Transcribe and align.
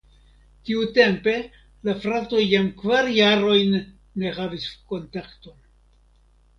Tiutempe 0.69 1.35
la 1.89 1.95
fratoj 2.07 2.41
jam 2.55 2.71
kvar 2.81 3.13
jarojn 3.19 3.79
ne 3.79 4.35
havis 4.43 4.69
kontakton. 4.95 5.59